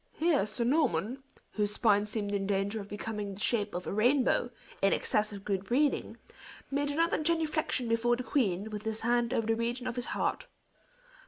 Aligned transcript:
Here 0.13 0.47
Sir 0.47 0.63
Norman, 0.63 1.21
whose 1.51 1.75
spine 1.75 2.07
seemed 2.07 2.33
in 2.33 2.47
danger 2.47 2.81
of 2.81 2.87
becoming 2.87 3.35
the 3.35 3.39
shape 3.39 3.75
of 3.75 3.85
a 3.85 3.93
rainbow, 3.93 4.49
in 4.81 4.93
excess 4.93 5.31
of 5.31 5.45
good 5.45 5.63
breeding, 5.65 6.17
made 6.71 6.89
another 6.89 7.21
genuflection 7.21 7.87
before 7.87 8.15
the 8.15 8.23
queen, 8.23 8.71
with 8.71 8.81
his 8.81 9.01
hand 9.01 9.31
over 9.31 9.45
the 9.45 9.55
region 9.55 9.85
of 9.85 9.97
his 9.97 10.05
heart. 10.17 10.47